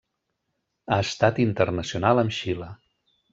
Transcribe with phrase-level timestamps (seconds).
[0.95, 2.73] Ha estat internacional amb Xile.